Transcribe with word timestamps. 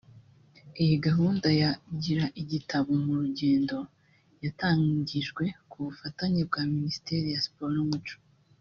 Iyi 0.83 0.95
gahunda 1.05 1.47
ya 1.61 1.69
“Gira 2.03 2.25
igitabo 2.41 2.89
mu 3.03 3.13
Rugendo” 3.21 3.77
yatangijwe 4.43 5.43
ku 5.69 5.77
bufatanye 5.85 6.41
bwa 6.49 6.61
minisiteri 6.73 7.27
ya 7.33 7.43
Siporo 7.45 7.73
n’umuco 7.77 8.15